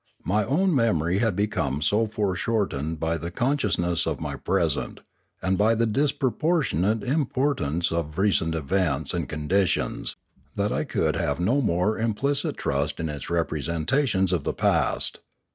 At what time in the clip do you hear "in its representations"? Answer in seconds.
12.99-14.33